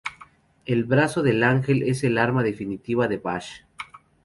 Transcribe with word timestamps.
El 0.65 0.85
brazo 0.85 1.21
del 1.21 1.43
ángel 1.43 1.83
es 1.83 2.03
el 2.03 2.17
arma 2.17 2.41
definitiva 2.41 3.07
de 3.07 3.17
Vash. 3.19 3.61